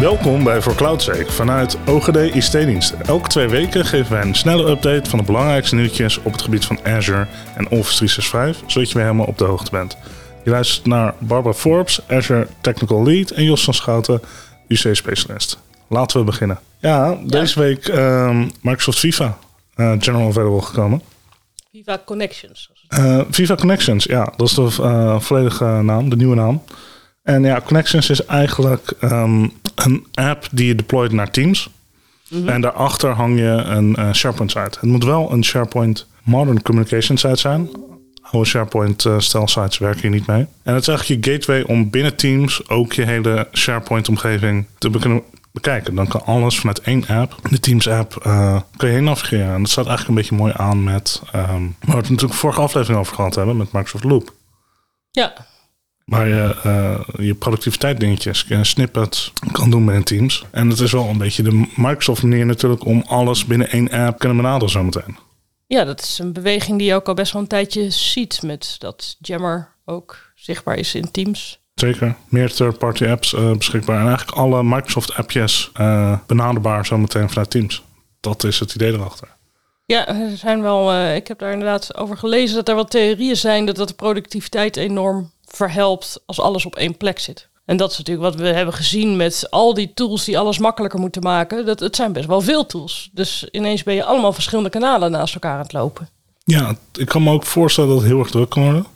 [0.00, 3.02] Welkom bij Voor Cloudsake vanuit OGD ICT-diensten.
[3.02, 6.64] Elke twee weken geven wij een snelle update van de belangrijkste nieuwtjes op het gebied
[6.64, 7.26] van Azure
[7.56, 9.96] en Office 365, zodat je weer helemaal op de hoogte bent.
[10.44, 14.20] Je luistert naar Barbara Forbes, Azure Technical Lead en Jos van Schouten,
[14.68, 15.58] UC-specialist.
[15.88, 16.58] Laten we beginnen.
[16.78, 19.38] Ja, deze week ehm, Microsoft Viva
[19.76, 21.02] uh, General Available gekomen.
[21.72, 22.70] Viva Connections.
[22.88, 26.62] Uh, Viva Connections, ja, dat is de uh, volledige naam, de nieuwe naam.
[27.28, 31.70] En ja, Connections is eigenlijk um, een app die je deployt naar Teams.
[32.28, 32.48] Mm -hmm.
[32.48, 34.78] En daarachter hang je een uh, SharePoint site.
[34.80, 37.70] Het moet wel een SharePoint Modern Communication site zijn.
[38.30, 40.46] Oude SharePoint uh, stijl sites werken hier niet mee.
[40.62, 44.90] En het is eigenlijk je gateway om binnen Teams ook je hele SharePoint omgeving te
[44.90, 45.94] kunnen bekijken.
[45.94, 49.54] Dan kan alles vanuit één app, de Teams app, uh, kun je heen navigeren.
[49.54, 52.60] En dat staat eigenlijk een beetje mooi aan met um, waar we het natuurlijk vorige
[52.60, 54.32] aflevering over gehad hebben met Microsoft Loop.
[55.10, 55.32] Ja,
[56.08, 60.44] Waar je uh, je productiviteit dingetjes, je snippets kan doen binnen Teams.
[60.50, 64.18] En het is wel een beetje de Microsoft manier natuurlijk om alles binnen één app
[64.18, 65.18] kunnen benaderen zometeen.
[65.66, 68.76] Ja, dat is een beweging die je ook al best wel een tijdje ziet met
[68.78, 71.60] dat Jammer ook zichtbaar is in Teams.
[71.74, 72.14] Zeker.
[72.28, 74.00] Meer third-party apps uh, beschikbaar.
[74.00, 77.82] En eigenlijk alle Microsoft-appjes uh, benaderbaar zometeen vanuit Teams.
[78.20, 79.28] Dat is het idee erachter.
[79.94, 80.92] Ja, er zijn wel.
[80.92, 83.94] Uh, ik heb daar inderdaad over gelezen dat er wel theorieën zijn dat dat de
[83.94, 87.48] productiviteit enorm verhelpt als alles op één plek zit.
[87.64, 91.00] En dat is natuurlijk wat we hebben gezien met al die tools die alles makkelijker
[91.00, 91.66] moeten maken.
[91.66, 93.10] Dat, het zijn best wel veel tools.
[93.12, 96.08] Dus ineens ben je allemaal verschillende kanalen naast elkaar aan het lopen.
[96.44, 98.86] Ja, ik kan me ook voorstellen dat het heel erg druk kan worden.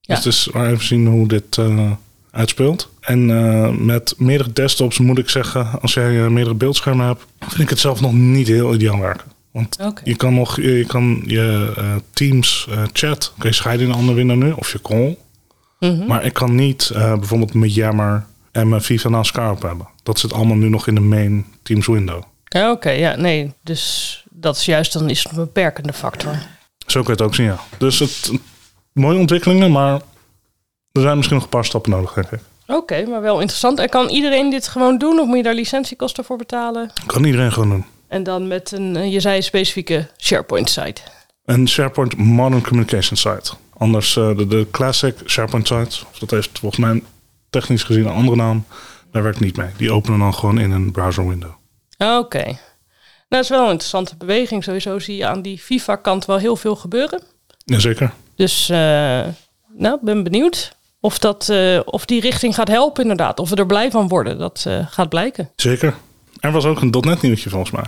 [0.00, 0.14] Ja.
[0.14, 1.90] Dus het is maar even zien hoe dit uh,
[2.30, 2.88] uitspeelt.
[3.00, 7.68] En uh, met meerdere desktops moet ik zeggen, als jij meerdere beeldschermen hebt, vind ik
[7.68, 9.33] het zelf nog niet heel ideaal werken.
[9.54, 10.02] Want okay.
[10.04, 11.72] je kan nog je, kan je
[12.12, 15.16] Teams chat kun je scheiden in een andere window nu, of je call.
[15.80, 16.06] Mm -hmm.
[16.06, 19.88] Maar ik kan niet uh, bijvoorbeeld mijn Jammer en mijn Viva naast elkaar op hebben.
[20.02, 22.22] Dat zit allemaal nu nog in de main Teams window.
[22.44, 23.52] Ja, Oké, okay, ja, nee.
[23.62, 26.38] Dus dat is juist dan is een beperkende factor.
[26.86, 27.60] Zo kun je het ook zien, ja.
[27.78, 28.32] Dus het,
[28.92, 30.00] mooie ontwikkelingen, maar
[30.92, 32.40] er zijn misschien nog een paar stappen nodig, denk ik.
[32.66, 33.78] Oké, okay, maar wel interessant.
[33.78, 36.92] En kan iedereen dit gewoon doen of moet je daar licentiekosten voor betalen?
[37.06, 37.84] Kan iedereen gewoon doen.
[38.14, 41.02] En dan met een, je zei, specifieke SharePoint site.
[41.44, 43.52] Een SharePoint Modern Communication site.
[43.76, 47.02] Anders uh, de, de classic SharePoint sites, of dat heeft volgens mij
[47.50, 48.64] technisch gezien een andere naam,
[49.12, 49.68] daar werkt niet mee.
[49.76, 51.50] Die openen dan gewoon in een browser window.
[51.98, 52.14] Oké.
[52.14, 52.44] Okay.
[52.44, 52.58] Nou,
[53.28, 54.64] dat is wel een interessante beweging.
[54.64, 57.22] Sowieso zie je aan die FIFA-kant wel heel veel gebeuren.
[57.64, 58.12] Jazeker.
[58.36, 58.76] Dus, uh,
[59.76, 63.38] nou, ben benieuwd of, dat, uh, of die richting gaat helpen inderdaad.
[63.38, 65.50] Of we er blij van worden, dat gaat blijken.
[65.56, 65.94] Zeker.
[66.40, 67.84] Er was ook een .NET nieuwtje volgens mij.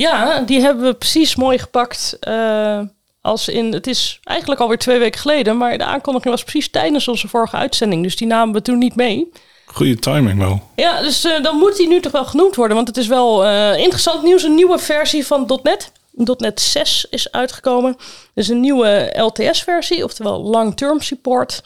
[0.00, 2.16] Ja, die hebben we precies mooi gepakt.
[2.28, 2.80] Uh,
[3.20, 7.08] als in, het is eigenlijk alweer twee weken geleden, maar de aankondiging was precies tijdens
[7.08, 8.02] onze vorige uitzending.
[8.02, 9.32] Dus die namen we toen niet mee.
[9.66, 10.62] Goede timing wel.
[10.76, 13.44] Ja, dus uh, dan moet die nu toch wel genoemd worden, want het is wel
[13.44, 14.42] uh, interessant nieuws.
[14.42, 15.92] Een nieuwe versie van .NET.
[16.36, 17.96] .NET 6 is uitgekomen.
[18.34, 21.62] Dus een nieuwe LTS-versie, oftewel long-term support.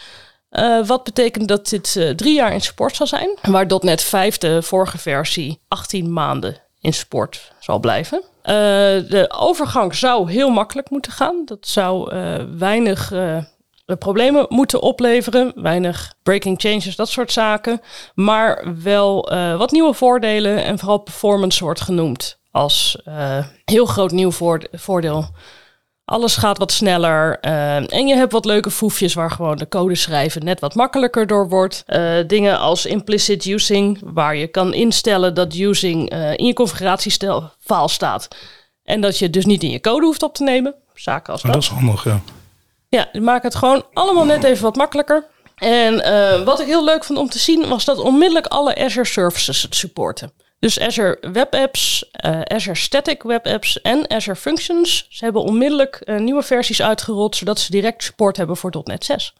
[0.50, 3.38] Uh, wat betekent dat dit drie jaar in support zal zijn.
[3.42, 8.22] Waar .NET 5, de vorige versie, 18 maanden in support zal blijven.
[8.22, 8.52] Uh,
[9.10, 11.42] de overgang zou heel makkelijk moeten gaan.
[11.44, 13.38] Dat zou uh, weinig uh,
[13.98, 15.52] problemen moeten opleveren.
[15.54, 17.80] Weinig breaking changes, dat soort zaken.
[18.14, 22.98] Maar wel wat nieuwe voordelen en vooral performance wordt genoemd als
[23.64, 24.30] heel groot nieuw
[24.72, 25.26] voordeel.
[26.04, 27.38] Alles gaat wat sneller.
[27.42, 31.26] Uh, en je hebt wat leuke foefjes waar gewoon de code schrijven net wat makkelijker
[31.26, 31.84] door wordt.
[31.86, 37.50] Uh, dingen als implicit using, waar je kan instellen dat using uh, in je configuratiefile
[37.86, 38.28] staat.
[38.82, 40.74] En dat je het dus niet in je code hoeft op te nemen.
[40.94, 41.52] Zaken als dat.
[41.52, 42.20] dat is handig, ja.
[42.88, 45.26] Ja, die maken het gewoon allemaal net even wat makkelijker.
[45.54, 45.94] En
[46.44, 49.74] wat ik heel leuk vond om te zien, was dat onmiddellijk alle Azure services het
[49.74, 50.32] supporten.
[50.64, 55.06] Dus Azure Web Apps, uh, Azure Static Web Apps en Azure Functions.
[55.08, 59.34] Ze hebben onmiddellijk uh, nieuwe versies uitgerold, zodat ze direct support hebben voor .NET 6.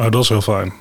[0.00, 0.72] Oh, dat is heel fijn.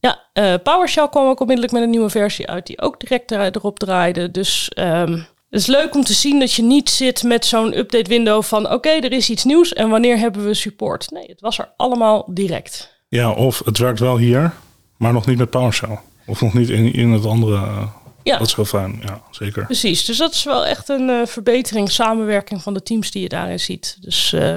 [0.00, 3.78] Ja, uh, PowerShell kwam ook onmiddellijk met een nieuwe versie uit, die ook direct erop
[3.78, 4.30] draaide.
[4.30, 5.12] Dus um,
[5.50, 8.64] het is leuk om te zien dat je niet zit met zo'n update window van
[8.64, 11.10] oké, okay, er is iets nieuws en wanneer hebben we support.
[11.10, 12.98] Nee, het was er allemaal direct.
[13.08, 14.52] Ja, of het werkt wel hier,
[14.96, 15.98] maar nog niet met PowerShell.
[16.26, 17.88] Of nog niet in, in het andere
[18.22, 18.38] ja.
[18.38, 19.64] Dat is heel fijn, ja, zeker.
[19.64, 23.28] Precies, dus dat is wel echt een uh, verbetering, samenwerking van de teams die je
[23.28, 23.96] daarin ziet.
[24.00, 24.56] Dus uh,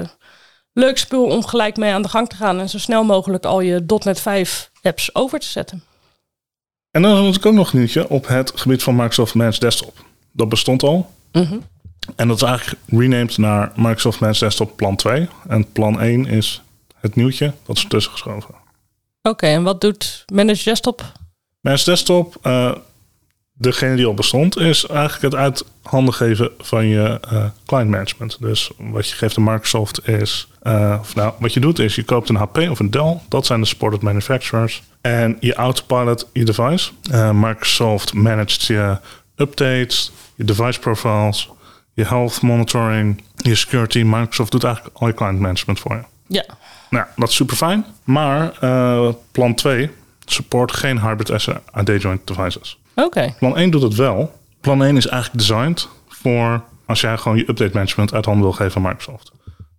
[0.72, 3.60] leuk spul om gelijk mee aan de gang te gaan en zo snel mogelijk al
[3.60, 5.82] je .NET 5 apps over te zetten.
[6.90, 9.60] En dan is er natuurlijk ook nog een nieuwtje op het gebied van Microsoft Managed
[9.60, 10.04] Desktop.
[10.32, 11.10] Dat bestond al.
[11.32, 11.62] Mm -hmm.
[12.16, 15.28] En dat is eigenlijk renamed naar Microsoft Managed Desktop Plan 2.
[15.48, 16.62] En plan 1 is
[17.00, 18.48] het nieuwtje, dat is ertussen geschoven.
[18.48, 21.12] Oké, okay, en wat doet Managed Desktop?
[21.60, 22.36] Managed Desktop...
[22.42, 22.74] Uh,
[23.54, 28.36] degene die al bestond, is eigenlijk het uit handen geven van je uh, client management.
[28.40, 32.04] Dus wat je geeft aan Microsoft is, uh, of nou, wat je doet is, je
[32.04, 33.20] koopt een HP of een Dell.
[33.28, 34.82] Dat zijn de supported manufacturers.
[35.00, 36.90] En je autopilot je device.
[37.10, 38.98] Uh, Microsoft managt je
[39.36, 41.50] updates, je device profiles,
[41.92, 44.02] je health monitoring, je security.
[44.02, 46.02] Microsoft doet eigenlijk al je client management voor je.
[46.26, 46.44] Ja.
[46.90, 47.84] Nou, dat is super fijn.
[48.04, 48.52] Maar
[49.32, 49.90] plan 2
[50.24, 52.78] support geen hybrid SAD joint devices.
[52.94, 53.34] Oké.
[53.38, 54.32] Plan 1 doet het wel.
[54.60, 58.52] Plan 1 is eigenlijk designed voor als jij gewoon je update management uit handen wil
[58.52, 59.32] geven aan Microsoft.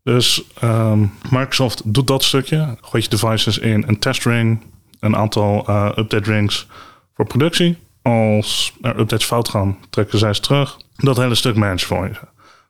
[0.04, 2.78] Dus um, Microsoft doet dat stukje.
[2.82, 4.62] Gooit je devices in een testring,
[5.00, 6.68] een aantal uh, update rings
[7.16, 7.78] voor productie.
[8.02, 10.78] Als er updates fout gaan, trekken zij ze terug.
[10.96, 12.14] Dat hele stuk manage voor je.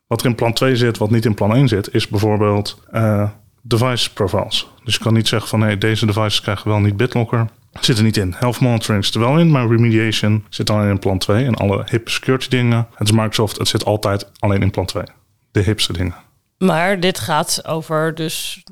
[0.06, 3.28] Wat er in plan 2 zit, wat niet in plan 1 zit, is bijvoorbeeld uh,
[3.62, 4.70] device profiles.
[4.84, 7.46] Dus je kan niet zeggen van hey, deze devices krijgen wel niet BitLocker.
[7.80, 8.34] Zit er niet in.
[8.38, 11.44] Health monitoring zit er wel in, maar remediation zit dan in plan 2.
[11.44, 12.86] En alle hip security dingen.
[12.94, 15.04] Het is Microsoft, het zit altijd alleen in plan 2.
[15.50, 16.14] De hipste dingen.
[16.58, 18.62] Maar dit gaat over dus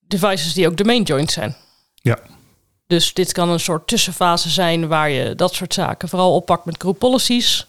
[0.00, 1.56] devices die ook domain joint zijn.
[1.94, 2.18] Ja.
[2.86, 6.76] Dus dit kan een soort tussenfase zijn waar je dat soort zaken vooral oppakt met
[6.78, 7.66] group policies.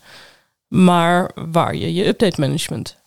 [0.68, 2.98] Maar waar je je update management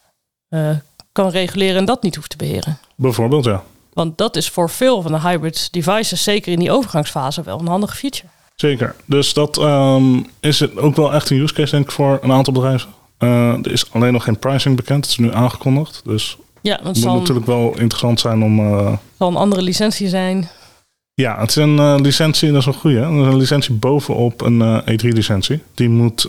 [0.49, 0.71] uh,
[1.13, 2.79] kan reguleren en dat niet hoeft te beheren.
[2.95, 3.63] Bijvoorbeeld, ja.
[3.95, 7.67] Want dat is voor veel van de hybrid devices, zeker in die overgangsfase, wel een
[7.67, 8.29] handige feature.
[8.55, 8.95] Zeker.
[9.05, 12.33] Dus dat um, is het ook wel echt een use case, denk ik, voor een
[12.33, 12.91] aantal bedrijven.
[13.19, 15.05] Uh, er is alleen nog geen pricing bekend.
[15.05, 16.01] Het is nu aangekondigd.
[16.05, 18.59] Dus ja, het moet natuurlijk wel interessant zijn om.
[18.61, 20.49] Uh, zal een andere licentie zijn.
[21.15, 23.01] Ja, het is een uh, licentie, dat is een goede.
[23.01, 25.63] Dat is een licentie bovenop een E3-licentie.
[25.75, 26.29] Die, moet,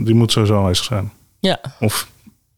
[0.00, 1.12] die moet sowieso aanwezig zijn.
[1.40, 1.60] Ja.
[1.80, 2.08] Of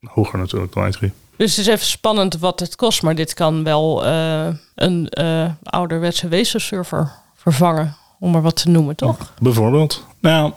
[0.01, 1.24] hoger natuurlijk dan E3.
[1.37, 5.51] Dus het is even spannend wat het kost, maar dit kan wel uh, een uh,
[5.63, 9.33] ouderwetse wezenserver vervangen, om maar wat te noemen, toch?
[9.41, 10.07] Bijvoorbeeld.
[10.21, 10.53] Nou,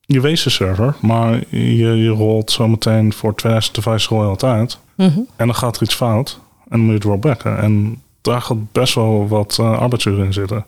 [0.00, 4.78] je wezenserver, maar je, je rolt zometeen voor 2000 devices rol je het uit.
[4.94, 5.26] Mm -hmm.
[5.36, 7.58] En dan gaat er iets fout en dan moet je het rollbacken.
[7.58, 10.64] En daar gaat best wel wat uh, arbeidsuren in zitten.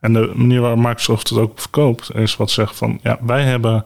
[0.00, 3.84] En de manier waar Microsoft het ook verkoopt, is wat zegt van, ja, wij hebben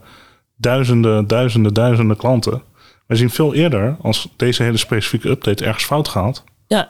[0.56, 2.62] duizenden, duizenden, duizenden klanten.
[3.06, 6.45] We zien veel eerder als deze hele specifieke update ergens fout gaat.
[6.67, 6.89] Ja.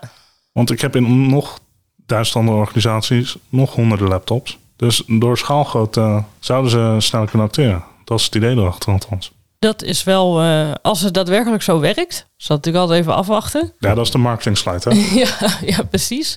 [0.52, 1.58] Want ik heb in nog
[2.06, 4.58] duizend andere organisaties nog honderden laptops.
[4.76, 7.84] Dus door schaalgrootte zouden ze sneller kunnen acteren.
[8.04, 9.32] Dat is het idee erachter althans.
[9.58, 13.72] Dat is wel, uh, als het daadwerkelijk zo werkt, zal natuurlijk altijd even afwachten.
[13.78, 14.96] Ja, dat is de marketing slide, hè?
[15.24, 16.36] ja, ja, precies.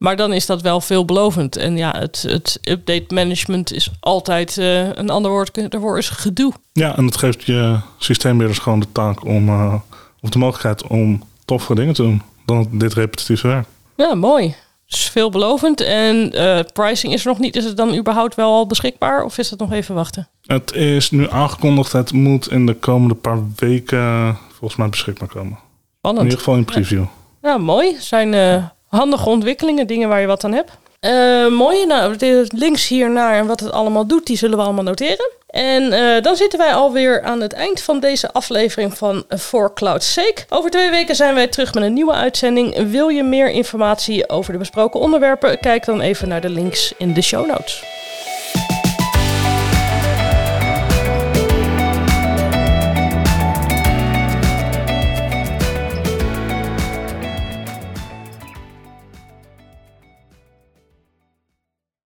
[0.00, 1.56] Maar dan is dat wel veelbelovend.
[1.56, 6.52] En ja, het, het update management is altijd uh, een ander woord daarvoor is gedoe.
[6.72, 9.74] Ja, en het geeft je systeembeheerders gewoon de taak om, uh,
[10.20, 13.66] of de mogelijkheid om toffere dingen te doen dan dit repetitieve werk.
[13.96, 14.54] Ja, mooi.
[14.86, 15.80] Dus veelbelovend.
[15.80, 17.56] En uh, pricing is er nog niet.
[17.56, 20.28] Is het dan überhaupt wel al beschikbaar of is dat nog even wachten?
[20.42, 21.92] Het is nu aangekondigd.
[21.92, 25.58] Het moet in de komende paar weken volgens mij beschikbaar komen.
[25.98, 26.24] Spannend.
[26.24, 27.04] In ieder geval in preview.
[27.42, 27.96] Ja, ja mooi.
[27.98, 28.34] Zijn
[28.90, 30.70] handige ontwikkelingen, dingen waar je wat aan hebt.
[31.00, 34.84] Uh, mooi, nou, de links hiernaar en wat het allemaal doet, die zullen we allemaal
[34.84, 35.30] noteren.
[35.46, 40.12] En uh, dan zitten wij alweer aan het eind van deze aflevering van For Cloud's
[40.12, 40.44] Sake.
[40.48, 42.90] Over twee weken zijn wij terug met een nieuwe uitzending.
[42.90, 45.60] Wil je meer informatie over de besproken onderwerpen?
[45.60, 47.99] Kijk dan even naar de links in de show notes.